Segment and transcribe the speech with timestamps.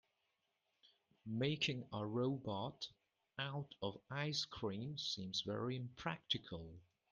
[1.27, 2.87] Making a robot
[3.37, 6.73] out of ice cream seems very impractical.